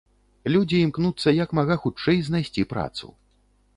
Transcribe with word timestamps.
Людзі 0.53 0.79
імкнуцца 0.85 1.29
як 1.43 1.53
мага 1.59 1.75
хутчэй 1.85 2.17
знайсці 2.31 2.67
працу. 2.73 3.05